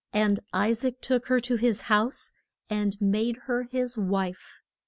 And 0.13 0.39
I 0.51 0.71
saac 0.73 0.99
took 0.99 1.27
her 1.27 1.39
to 1.41 1.57
his 1.57 1.81
house 1.81 2.31
and 2.71 2.99
made 2.99 3.37
her 3.45 3.61
his 3.65 3.99
wife. 3.99 4.57